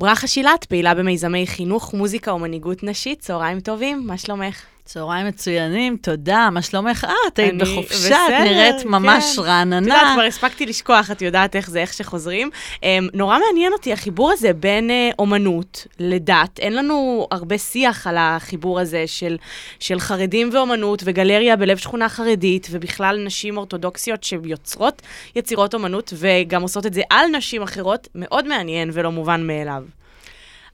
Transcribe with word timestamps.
ברכה 0.00 0.26
שילת, 0.26 0.64
פעילה 0.64 0.94
במיזמי 0.94 1.46
חינוך, 1.46 1.94
מוזיקה 1.94 2.34
ומנהיגות 2.34 2.82
נשית. 2.82 3.20
צהריים 3.20 3.60
טובים, 3.60 4.06
מה 4.06 4.18
שלומך? 4.18 4.62
צהריים 4.92 5.26
מצוינים, 5.26 5.96
תודה. 5.96 6.48
מה 6.52 6.62
שלומך? 6.62 7.04
אה, 7.04 7.12
את 7.28 7.38
היית 7.38 7.54
בחופשה, 7.58 8.16
את 8.28 8.32
נראית 8.44 8.84
ממש 8.84 9.36
כן. 9.36 9.42
רעננה. 9.42 9.78
את 9.78 9.82
יודעת, 9.86 10.14
כבר 10.14 10.22
הספקתי 10.22 10.66
לשכוח, 10.66 11.10
את 11.10 11.22
יודעת 11.22 11.56
איך 11.56 11.70
זה, 11.70 11.80
איך 11.80 11.92
שחוזרים. 11.92 12.50
Um, 12.74 12.80
נורא 13.14 13.38
מעניין 13.38 13.72
אותי 13.72 13.92
החיבור 13.92 14.32
הזה 14.32 14.52
בין 14.52 14.90
uh, 14.90 15.14
אומנות 15.18 15.86
לדת. 15.98 16.58
אין 16.58 16.72
לנו 16.72 17.26
הרבה 17.30 17.58
שיח 17.58 18.06
על 18.06 18.16
החיבור 18.18 18.80
הזה 18.80 19.04
של, 19.06 19.36
של 19.80 20.00
חרדים 20.00 20.50
ואומנות 20.52 21.02
וגלריה 21.04 21.56
בלב 21.56 21.76
שכונה 21.76 22.08
חרדית, 22.08 22.68
ובכלל 22.70 23.24
נשים 23.24 23.56
אורתודוקסיות 23.56 24.24
שיוצרות 24.24 25.02
יצירות 25.36 25.74
אומנות 25.74 26.12
וגם 26.16 26.62
עושות 26.62 26.86
את 26.86 26.94
זה 26.94 27.02
על 27.10 27.26
נשים 27.26 27.62
אחרות. 27.62 28.08
מאוד 28.14 28.48
מעניין 28.48 28.90
ולא 28.92 29.12
מובן 29.12 29.46
מאליו. 29.46 29.82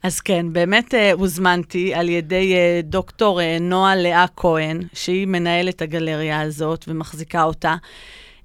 אז 0.07 0.21
כן, 0.21 0.47
באמת 0.53 0.95
אה, 0.95 1.13
הוזמנתי 1.13 1.95
על 1.95 2.09
ידי 2.09 2.55
אה, 2.55 2.81
דוקטור 2.85 3.41
אה, 3.41 3.59
נועה 3.61 3.97
לאה 3.97 4.25
כהן, 4.37 4.83
שהיא 4.93 5.27
מנהלת 5.27 5.83
הגלריה 5.83 6.41
הזאת 6.41 6.85
ומחזיקה 6.89 7.43
אותה. 7.43 7.75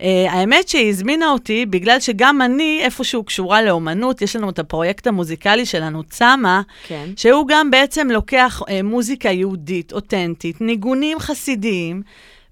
אה, 0.01 0.31
האמת 0.31 0.67
שהיא 0.67 0.89
הזמינה 0.89 1.31
אותי 1.31 1.65
בגלל 1.65 1.99
שגם 1.99 2.41
אני 2.41 2.81
איפשהו 2.83 3.23
קשורה 3.23 3.61
לאומנות, 3.61 4.21
יש 4.21 4.35
לנו 4.35 4.49
את 4.49 4.59
הפרויקט 4.59 5.07
המוזיקלי 5.07 5.65
שלנו, 5.65 6.03
צמא, 6.03 6.61
כן. 6.87 7.09
שהוא 7.15 7.47
גם 7.47 7.71
בעצם 7.71 8.07
לוקח 8.11 8.61
אה, 8.69 8.83
מוזיקה 8.83 9.29
יהודית, 9.29 9.93
אותנטית, 9.93 10.61
ניגונים 10.61 11.19
חסידיים, 11.19 12.01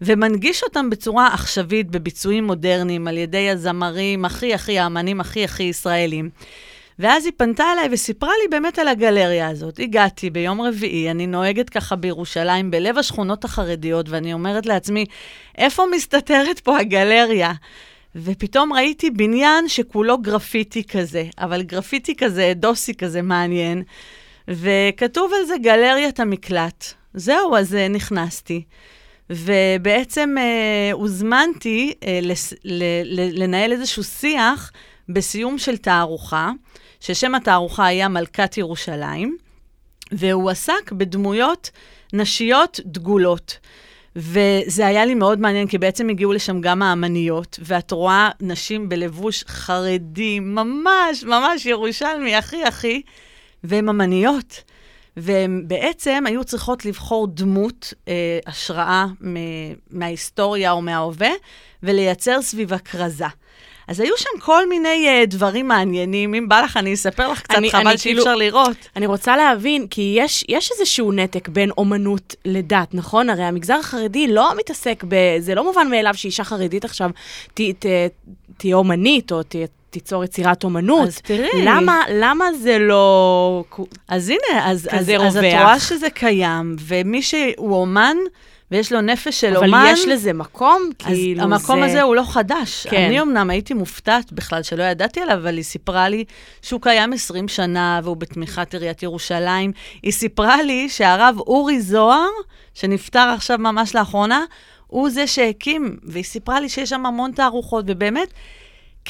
ומנגיש 0.02 0.64
אותם 0.64 0.90
בצורה 0.90 1.28
עכשווית, 1.28 1.92
בביצועים 1.92 2.44
מודרניים, 2.48 3.08
על 3.08 3.18
ידי 3.18 3.50
הזמרים 3.50 4.26
הכי 4.26 4.54
הכי, 4.54 4.80
האמנים 4.80 5.20
הכי 5.22 5.44
הכי 5.44 5.64
ישראלים. 5.64 6.30
ואז 7.00 7.26
היא 7.26 7.34
פנתה 7.38 7.64
אליי 7.74 7.88
וסיפרה 7.92 8.32
לי 8.44 8.48
באמת 8.50 8.80
על 8.80 8.88
הגלריה 8.88 9.48
הזאת. 9.48 9.80
הגעתי 9.80 10.30
ביום 10.30 10.62
רביעי, 10.62 11.12
אני 11.12 11.28
נוהגת 11.28 11.70
ככה 11.70 11.96
בירושלים, 11.96 12.72
בלב 12.72 12.98
השכונות 12.98 13.44
החרדיות, 13.44 14.10
ואני 14.10 14.34
אומרת 14.34 14.66
לעצמי, 14.66 15.06
איפה 15.58 15.84
מסתתרת 15.96 16.60
פה 16.60 16.80
הגלריה? 16.80 17.52
ופתאום 18.16 18.74
ראיתי 18.74 19.10
בניין 19.10 19.68
שכולו 19.68 20.18
גרפיטי 20.18 20.84
כזה, 20.84 21.24
אבל 21.38 21.62
גרפיטי 21.62 22.16
כזה, 22.16 22.54
דוסי 22.56 22.94
כזה 22.94 23.22
מעניין, 23.22 23.84
וכתוב 24.48 25.32
על 25.40 25.46
זה 25.46 25.54
גלריית 25.62 26.20
המקלט. 26.20 26.86
זהו, 27.14 27.56
אז 27.56 27.74
uh, 27.74 27.94
נכנסתי. 27.94 28.64
ובעצם 29.30 30.36
uh, 30.38 30.94
הוזמנתי 30.94 31.94
uh, 32.00 32.06
לס- 32.22 32.54
ל- 32.64 33.04
ל- 33.04 33.44
לנהל 33.44 33.72
איזשהו 33.72 34.04
שיח 34.04 34.72
בסיום 35.10 35.58
של 35.58 35.78
תערוכה, 35.78 36.52
ששם 37.00 37.36
התערוכה 37.36 37.86
היה 37.86 38.08
מלכת 38.08 38.58
ירושלים, 38.58 39.38
והוא 40.12 40.50
עסק 40.50 40.92
בדמויות 40.92 41.70
נשיות 42.14 42.80
דגולות. 42.86 43.58
וזה 44.16 44.88
היה 44.88 45.06
לי 45.06 45.14
מאוד 45.14 45.40
מעניין, 45.40 45.68
כי 45.68 45.78
בעצם 45.78 46.10
הגיעו 46.10 46.34
לשם 46.34 46.62
גם 46.62 46.82
האמניות, 46.82 47.60
ואת 47.62 47.92
רואה 47.92 48.30
נשים 48.42 48.90
בלבוש 48.90 49.44
חרדי, 49.48 50.40
ממש, 50.40 51.24
ממש 51.24 51.66
ירושלמי, 51.66 52.36
הכי 52.36 52.64
הכי, 52.64 53.02
והן 53.64 53.90
אמניות. 53.90 54.64
והן 55.18 55.64
בעצם 55.68 56.24
היו 56.28 56.44
צריכות 56.44 56.86
לבחור 56.86 57.28
דמות, 57.28 57.94
אה, 58.08 58.40
השראה 58.48 59.06
מ- 59.22 59.74
מההיסטוריה 59.90 60.72
או 60.72 60.82
מההווה, 60.82 61.32
ולייצר 61.84 62.42
סביבה 62.42 62.78
כרזה. 62.78 63.26
אז 63.90 64.00
היו 64.00 64.14
שם 64.18 64.40
כל 64.40 64.70
מיני 64.70 65.08
אה, 65.08 65.24
דברים 65.28 65.68
מעניינים. 65.68 66.34
אם 66.34 66.50
בא 66.50 66.62
לך, 66.62 66.78
אני 66.78 66.94
אספר 66.94 67.32
לך 67.32 67.42
קצת, 67.42 67.56
אני- 67.58 67.72
חבל 67.72 67.98
שאי 67.98 68.10
כאילו- 68.12 68.22
אפשר 68.24 68.36
לראות. 68.36 68.78
אני 68.96 69.06
רוצה 69.06 69.38
להבין, 69.38 69.88
כי 69.88 70.16
יש, 70.20 70.46
יש 70.50 70.72
איזשהו 70.72 71.12
נתק 71.12 71.48
בין 71.50 71.70
אומנות 71.78 72.36
לדת, 72.46 72.94
נכון? 72.94 73.30
הרי 73.30 73.44
המגזר 73.44 73.76
החרדי 73.80 74.28
לא 74.28 74.52
מתעסק 74.58 75.04
ב... 75.08 75.16
זה 75.40 75.56
לא 75.56 75.64
מובן 75.64 75.88
מאליו 75.90 76.14
שאישה 76.14 76.44
חרדית 76.44 76.86
עכשיו 76.86 77.10
תהיה 78.58 78.76
אומנית, 78.76 79.32
או 79.32 79.44
ת, 79.44 79.56
תיצור 79.90 80.24
יצירת 80.24 80.64
אומנות. 80.64 81.08
אז 81.08 81.18
תראי. 81.22 81.48
למה, 81.66 82.02
למה 82.14 82.46
זה 82.54 82.80
לא... 82.80 83.64
אז 84.08 84.30
הנה, 84.30 84.70
אז, 84.72 84.88
אז, 84.92 85.00
כזה 85.00 85.18
אז 85.18 85.38
את 85.38 85.44
רווח. 85.44 85.62
רואה 85.62 85.80
שזה 85.80 86.10
קיים, 86.10 86.76
ומי 86.88 87.22
שהוא 87.22 87.76
אומן 87.76 88.18
ויש 88.72 88.92
לו 88.92 89.02
נפש 89.02 89.42
של 89.42 89.58
אבל 89.58 89.68
אומן, 89.68 89.86
יש 89.94 90.08
לזה 90.08 90.34
מקום? 90.34 90.90
אז 91.00 91.06
כאילו 91.06 91.42
המקום 91.44 91.80
זה... 91.80 91.86
הזה 91.86 92.02
הוא 92.02 92.16
לא 92.16 92.24
חדש. 92.26 92.88
כן. 92.90 93.06
אני 93.06 93.22
אמנם 93.22 93.50
הייתי 93.50 93.74
מופתעת 93.74 94.34
בכלל 94.34 94.64
שלא 94.64 94.84
ידעתי 94.84 95.22
עליו, 95.22 95.36
אבל 95.36 95.56
היא 95.56 95.64
סיפרה 95.64 96.10
לי 96.10 96.24
שהוא 96.62 96.82
קיים 96.82 97.14
20 97.14 97.48
שנה 97.48 98.00
והוא 98.04 98.18
בתמיכת 98.18 98.74
עיריית 98.74 99.04
ירושלים. 99.04 99.72
היא 100.04 100.12
סיפרה 100.12 100.64
לי 100.64 100.90
שהרב 100.90 101.40
אורי 101.40 101.82
זוהר, 101.82 102.30
שנפטר 102.74 103.34
עכשיו 103.36 103.58
ממש 103.58 103.96
לאחרונה, 103.96 104.44
הוא 104.88 105.10
זה 105.10 105.28
שהקים, 105.28 105.98
והיא 106.04 106.24
סיפרה 106.24 106.60
לי 106.60 106.70
שיש 106.70 106.90
שם 106.90 107.06
המון 107.06 107.32
תערוכות, 107.32 107.86
ובאמת, 107.88 108.34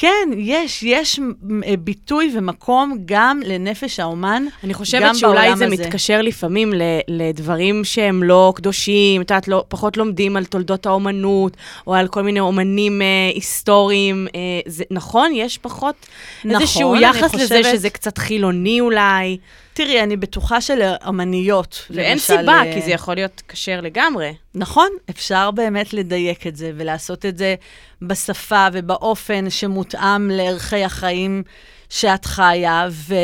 כן, 0.00 0.28
יש, 0.36 0.82
יש 0.82 1.20
אה, 1.66 1.74
ביטוי 1.76 2.32
ומקום 2.36 2.96
גם 3.04 3.40
לנפש 3.44 4.00
האומן, 4.00 4.44
אני 4.64 4.72
גם 4.72 4.78
חושבת 4.78 5.16
שאולי 5.16 5.34
בעולם 5.40 5.56
זה 5.58 5.66
הזה. 5.66 5.74
מתקשר 5.76 6.22
לפעמים 6.22 6.72
ל- 6.72 6.82
לדברים 7.08 7.84
שהם 7.84 8.22
לא 8.22 8.52
קדושים, 8.56 9.20
את 9.22 9.30
יודעת, 9.30 9.48
לא, 9.48 9.64
פחות 9.68 9.96
לומדים 9.96 10.36
על 10.36 10.44
תולדות 10.44 10.86
האומנות, 10.86 11.56
או 11.86 11.94
על 11.94 12.08
כל 12.08 12.22
מיני 12.22 12.40
אומנים 12.40 13.02
אה, 13.02 13.06
היסטוריים. 13.34 14.26
אה, 14.34 14.40
זה, 14.66 14.84
נכון? 14.90 15.30
יש 15.34 15.58
פחות 15.58 15.94
נכון, 16.44 16.60
איזשהו 16.60 16.94
אני 16.94 17.02
יחס 17.04 17.34
לזה 17.34 17.42
חושבת- 17.58 17.72
שזה 17.74 17.90
קצת 17.90 18.18
חילוני 18.18 18.80
אולי, 18.80 19.36
תראי, 19.74 20.02
אני 20.02 20.16
בטוחה 20.16 20.60
שלאמניות, 20.60 21.86
ואין 21.90 22.12
למשל, 22.12 22.36
סיבה, 22.36 22.52
אה, 22.52 22.74
כי 22.74 22.82
זה 22.82 22.90
יכול 22.90 23.14
להיות 23.14 23.42
כשר 23.48 23.80
לגמרי. 23.80 24.34
נכון, 24.54 24.88
אפשר 25.10 25.50
באמת 25.50 25.92
לדייק 25.92 26.46
את 26.46 26.56
זה 26.56 26.72
ולעשות 26.76 27.26
את 27.26 27.38
זה 27.38 27.54
בשפה 28.02 28.66
ובאופן 28.72 29.50
שמותאם 29.50 30.30
לערכי 30.30 30.84
החיים 30.84 31.42
שאת 31.90 32.24
חיה, 32.24 32.88
ו... 32.90 33.14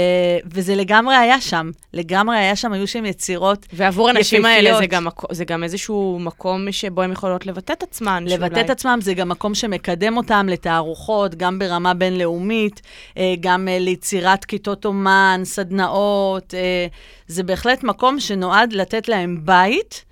וזה 0.45 0.75
לגמרי 0.75 1.15
היה 1.17 1.41
שם. 1.41 1.71
לגמרי 1.93 2.37
היה 2.37 2.57
שם, 2.57 2.73
היו 2.73 2.87
שם 2.87 3.05
יצירות 3.05 3.67
ועבור 3.73 4.09
הנשים 4.09 4.45
האלה 4.45 4.79
זה. 4.79 4.87
גם, 4.87 5.07
זה 5.31 5.45
גם 5.45 5.65
איזשהו 5.65 6.19
מקום 6.21 6.73
שבו 6.73 7.03
הן 7.03 7.13
יכולות 7.13 7.47
לבטא 7.47 7.73
את 7.73 7.83
עצמן. 7.83 8.25
לבטא 8.27 8.47
שאולי- 8.47 8.61
את 8.61 8.71
עצמם, 8.71 8.99
זה 9.03 9.15
גם 9.15 9.29
מקום 9.29 9.55
שמקדם 9.55 10.17
אותם 10.17 10.47
לתערוכות, 10.51 11.35
גם 11.35 11.59
ברמה 11.59 11.95
בינלאומית, 11.95 12.83
אה, 13.19 13.35
גם 13.41 13.69
אה, 13.69 13.79
ליצירת 13.79 14.45
כיתות 14.45 14.85
אומן, 14.85 15.41
סדנאות. 15.45 16.55
אה, 16.55 16.87
זה 17.27 17.43
בהחלט 17.43 17.85
מקום 17.85 18.21
שנועד 18.21 18.73
לתת 18.73 19.09
להם 19.09 19.41
בית 19.45 20.05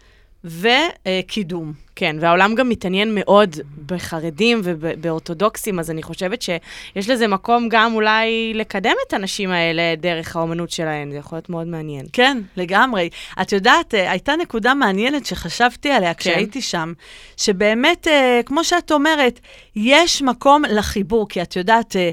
וקידום. 0.45 1.73
כן, 1.97 2.17
והעולם 2.21 2.55
גם 2.55 2.69
מתעניין 2.69 3.15
מאוד 3.15 3.57
בחרדים 3.87 4.61
ובאורתודוקסים, 4.65 5.79
אז 5.79 5.91
אני 5.91 6.03
חושבת 6.03 6.43
שיש 6.43 7.11
לזה 7.11 7.29
מקום 7.29 7.69
גם 7.71 7.95
אולי 7.95 8.53
לקדם 8.55 8.95
את 9.09 9.13
הנשים 9.13 9.51
האלה 9.51 9.95
דרך 9.97 10.37
האומנות 10.37 10.71
שלהן, 10.71 11.11
זה 11.11 11.17
יכול 11.17 11.37
להיות 11.37 11.51
מאוד 11.51 11.67
מעניין. 11.67 12.07
כן, 12.13 12.39
לגמרי. 12.57 13.09
את 13.43 13.53
יודעת, 13.53 13.95
אה, 13.95 14.11
הייתה 14.11 14.37
נקודה 14.37 14.75
מעניינת 14.75 15.27
שחשבתי 15.27 15.91
עליה 15.91 16.15
כשהייתי 16.15 16.63
שם, 16.63 16.93
שבאמת, 17.37 18.09
אה, 18.09 18.41
כמו 18.47 18.65
שאת 18.65 18.93
אומרת, 18.93 19.41
יש 19.77 20.23
מקום 20.23 20.63
לחיבור, 20.71 21.29
כי 21.29 21.43
את 21.43 21.57
יודעת, 21.57 21.97
אה, 21.97 22.11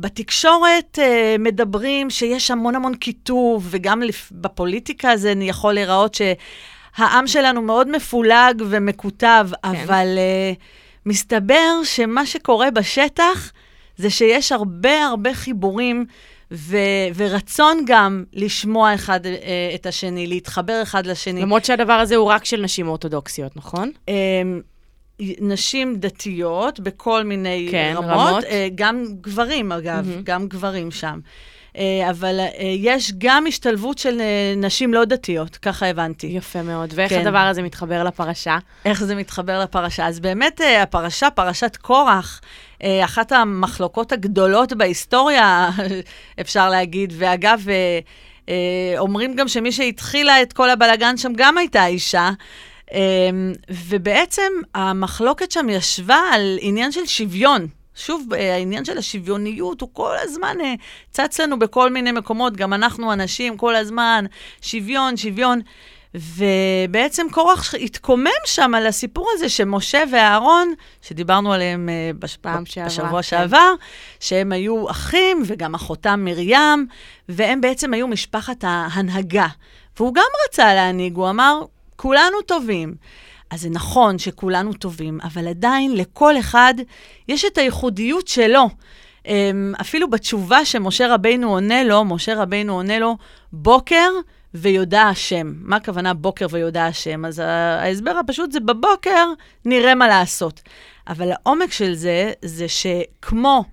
בתקשורת 0.00 0.98
אה, 1.02 1.36
מדברים 1.38 2.10
שיש 2.10 2.50
המון 2.50 2.74
המון 2.74 2.94
קיטוב, 2.94 3.66
וגם 3.70 4.02
בפוליטיקה 4.32 5.16
זה 5.16 5.34
יכול 5.40 5.72
להיראות 5.72 6.14
שהעם 6.14 7.26
שלנו 7.26 7.62
מאוד 7.62 7.90
מפולג 7.90 8.62
ומקוטב, 8.68 9.48
כן. 9.50 9.68
אבל 9.68 10.06
uh, 10.16 10.60
מסתבר 11.06 11.84
שמה 11.84 12.26
שקורה 12.26 12.70
בשטח 12.70 13.52
זה 13.96 14.10
שיש 14.10 14.52
הרבה 14.52 15.04
הרבה 15.04 15.34
חיבורים. 15.34 16.04
ו- 16.50 17.08
ורצון 17.14 17.84
גם 17.86 18.24
לשמוע 18.32 18.94
אחד 18.94 19.26
uh, 19.26 19.28
את 19.74 19.86
השני, 19.86 20.26
להתחבר 20.26 20.82
אחד 20.82 21.06
לשני. 21.06 21.42
למרות 21.42 21.64
שהדבר 21.64 21.92
הזה 21.92 22.16
הוא 22.16 22.26
רק 22.26 22.44
של 22.44 22.62
נשים 22.62 22.88
אורתודוקסיות, 22.88 23.56
נכון? 23.56 23.90
Um, 24.06 24.10
נשים 25.40 25.96
דתיות 25.96 26.80
בכל 26.80 27.22
מיני 27.24 27.68
כן, 27.70 27.94
רמות, 27.96 28.10
רמות. 28.10 28.44
אה, 28.44 28.68
גם 28.74 29.04
גברים 29.20 29.72
אגב, 29.72 30.06
מהמם. 30.06 30.22
גם 30.24 30.46
גברים 30.48 30.90
שם. 30.90 31.20
אה, 31.78 32.10
אבל 32.10 32.40
אה, 32.40 32.48
יש 32.78 33.12
גם 33.18 33.46
השתלבות 33.46 33.98
של 33.98 34.20
אה, 34.20 34.54
נשים 34.56 34.94
לא 34.94 35.04
דתיות, 35.04 35.56
ככה 35.56 35.86
הבנתי. 35.86 36.26
יפה 36.26 36.62
מאוד. 36.62 36.92
ואיך 36.94 37.12
כן. 37.12 37.20
הדבר 37.20 37.38
הזה 37.38 37.62
מתחבר 37.62 38.04
לפרשה? 38.04 38.58
איך 38.84 39.04
זה 39.04 39.14
מתחבר 39.14 39.60
לפרשה? 39.62 40.06
אז 40.06 40.20
באמת 40.20 40.60
אה, 40.60 40.82
הפרשה, 40.82 41.30
פרשת 41.30 41.76
קורח, 41.76 42.40
אה, 42.82 43.04
אחת 43.04 43.32
המחלוקות 43.32 44.12
הגדולות 44.12 44.72
בהיסטוריה, 44.72 45.70
אפשר 46.40 46.70
להגיד, 46.70 47.12
ואגב, 47.16 47.66
אה, 48.48 48.94
אומרים 48.98 49.34
גם 49.34 49.48
שמי 49.48 49.72
שהתחילה 49.72 50.42
את 50.42 50.52
כל 50.52 50.70
הבלגן 50.70 51.16
שם 51.16 51.32
גם 51.36 51.58
הייתה 51.58 51.86
אישה. 51.86 52.30
אה, 52.92 52.98
ובעצם 53.70 54.52
המחלוקת 54.74 55.50
שם 55.50 55.68
ישבה 55.68 56.20
על 56.32 56.58
עניין 56.60 56.92
של 56.92 57.06
שוויון. 57.06 57.66
שוב, 57.94 58.32
אה, 58.34 58.54
העניין 58.54 58.84
של 58.84 58.98
השוויוניות 58.98 59.80
הוא 59.80 59.88
כל 59.92 60.14
הזמן 60.22 60.56
אה, 60.60 60.74
צץ 61.10 61.40
לנו 61.40 61.58
בכל 61.58 61.90
מיני 61.90 62.12
מקומות, 62.12 62.56
גם 62.56 62.72
אנחנו 62.72 63.12
אנשים 63.12 63.56
כל 63.56 63.76
הזמן, 63.76 64.24
שוויון, 64.60 65.16
שוויון. 65.16 65.60
ובעצם 66.14 67.26
קורח 67.30 67.74
התקומם 67.74 68.30
שם 68.44 68.74
על 68.74 68.86
הסיפור 68.86 69.28
הזה 69.34 69.48
שמשה 69.48 70.02
ואהרון, 70.12 70.74
שדיברנו 71.02 71.52
עליהם 71.52 71.88
אה, 71.88 72.10
בש... 72.18 72.38
שעברה, 72.64 72.86
בשבוע 72.86 73.22
כן. 73.22 73.22
שעבר, 73.22 73.74
שהם 74.20 74.52
היו 74.52 74.90
אחים 74.90 75.42
וגם 75.46 75.74
אחותם 75.74 76.20
מרים, 76.24 76.86
והם 77.28 77.60
בעצם 77.60 77.94
היו 77.94 78.08
משפחת 78.08 78.64
ההנהגה. 78.66 79.46
והוא 79.96 80.14
גם 80.14 80.24
רצה 80.48 80.74
להנהיג, 80.74 81.16
הוא 81.16 81.30
אמר, 81.30 81.62
כולנו 81.96 82.42
טובים. 82.46 82.94
אז 83.50 83.60
זה 83.60 83.70
נכון 83.70 84.18
שכולנו 84.18 84.72
טובים, 84.72 85.18
אבל 85.22 85.48
עדיין 85.48 85.96
לכל 85.96 86.38
אחד 86.38 86.74
יש 87.28 87.44
את 87.44 87.58
הייחודיות 87.58 88.28
שלו. 88.28 88.68
אמ, 89.26 89.72
אפילו 89.80 90.10
בתשובה 90.10 90.64
שמשה 90.64 91.14
רבינו 91.14 91.50
עונה 91.50 91.84
לו, 91.84 92.04
משה 92.04 92.42
רבינו 92.42 92.74
עונה 92.74 92.98
לו, 92.98 93.16
בוקר 93.52 94.08
ויודע 94.54 95.02
השם. 95.02 95.52
מה 95.56 95.76
הכוונה 95.76 96.14
בוקר 96.14 96.46
ויודע 96.50 96.86
השם? 96.86 97.24
אז 97.24 97.38
ההסבר 97.38 98.10
הפשוט 98.10 98.52
זה 98.52 98.60
בבוקר 98.60 99.26
נראה 99.64 99.94
מה 99.94 100.08
לעשות. 100.08 100.60
אבל 101.08 101.32
העומק 101.32 101.72
של 101.72 101.94
זה, 101.94 102.32
זה 102.42 102.66
שכמו 102.68 103.64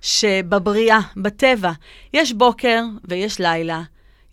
שבבריאה, 0.00 1.00
בטבע, 1.16 1.72
יש 2.14 2.32
בוקר 2.32 2.82
ויש 3.04 3.40
לילה, 3.40 3.82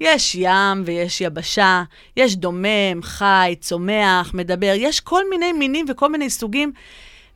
יש 0.03 0.35
ים 0.35 0.83
ויש 0.85 1.21
יבשה, 1.21 1.83
יש 2.17 2.35
דומם, 2.35 3.01
חי, 3.01 3.55
צומח, 3.59 4.31
מדבר, 4.33 4.73
יש 4.77 4.99
כל 4.99 5.29
מיני 5.29 5.51
מינים 5.51 5.85
וכל 5.89 6.11
מיני 6.11 6.29
סוגים, 6.29 6.71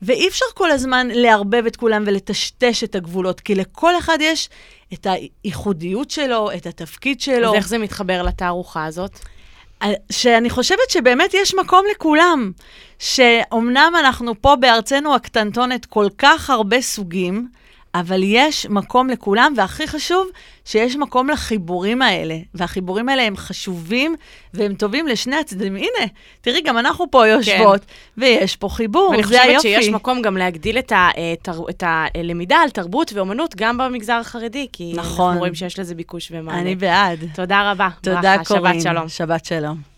ואי 0.02 0.28
אפשר 0.28 0.46
כל 0.54 0.72
הזמן 0.72 1.08
לערבב 1.12 1.66
את 1.66 1.75
כולם 1.75 2.04
ולטשטש 2.08 2.84
את 2.84 2.96
הגבולות, 2.96 3.40
כי 3.40 3.56
לכל 3.56 3.98
אחד 3.98 4.18
יש 4.22 4.50
את 4.94 5.08
הייחודיות 5.10 6.12
שלו, 6.12 6.52
את 6.52 6.66
התפקיד 6.66 7.22
שלו. 7.22 7.50
אז 7.50 7.56
איך 7.56 7.68
זה 7.68 7.78
מתחבר 7.78 8.24
לתערוכה 8.24 8.86
הזאת? 8.86 9.20
אה, 9.81 9.94
שאני 10.12 10.50
חושבת 10.50 10.90
שבאמת 10.90 11.34
יש 11.34 11.56
מקום 11.56 11.86
לכולם, 11.92 12.52
שאומנם 13.00 13.94
אנחנו 14.00 14.42
פה 14.42 14.56
בארצנו 14.56 15.16
הקטנטונת 15.16 15.86
כל 15.86 16.08
כך 16.18 16.50
הרבה 16.50 16.81
סוגים, 16.81 17.48
אבל 18.00 18.22
יש 18.24 18.66
מקום 18.66 19.10
לכולם, 19.10 19.54
והכי 19.58 19.88
חשוב, 19.88 20.28
שיש 20.66 20.96
מקום 20.96 21.30
לחיבורים 21.30 22.02
האלה. 22.02 22.38
והחיבורים 22.54 23.10
האלה 23.10 23.24
הם 23.24 23.38
חשובים 23.38 24.16
והם 24.54 24.74
טובים 24.74 25.08
לשני 25.08 25.36
הצדדים. 25.36 25.76
הנה, 25.76 26.08
תראי, 26.42 26.62
גם 26.62 26.78
אנחנו 26.78 27.12
פה 27.12 27.28
יושבות, 27.28 27.86
כן. 27.86 28.22
ויש 28.22 28.56
פה 28.56 28.70
חיבור, 28.70 29.10
זה 29.10 29.16
היופי. 29.16 29.36
ואני 29.36 29.58
חושבת 29.58 29.62
שיש 29.62 29.90
מקום 29.90 30.22
גם 30.22 30.38
להגדיל 30.38 30.80
את, 30.80 30.92
ה, 30.92 31.10
אה, 31.18 31.34
את 31.70 31.84
הלמידה 31.86 32.56
על 32.58 32.70
תרבות 32.70 33.14
ואומנות 33.14 33.56
גם 33.56 33.78
במגזר 33.78 34.14
החרדי, 34.14 34.68
כי 34.74 34.94
נכון. 34.96 35.26
אנחנו 35.26 35.40
רואים 35.40 35.56
שיש 35.56 35.80
לזה 35.80 35.96
ביקוש 35.96 36.32
ומענה. 36.32 36.62
אני 36.62 36.76
בעד. 36.76 37.20
תודה 37.36 37.72
רבה. 37.72 37.90
תודה, 38.02 38.36
קורין. 38.44 38.64
שבת 38.64 38.82
שלום. 38.82 39.10
שבת 39.10 39.46
שלום. 39.46 39.97